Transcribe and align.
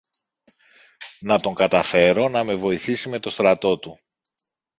να 1.19 1.39
τον 1.39 1.55
καταφέρω 1.55 2.27
να 2.27 2.43
με 2.43 2.55
βοηθήσει 2.55 3.09
με 3.09 3.19
το 3.19 3.29
στρατό 3.29 3.79
του 3.79 3.99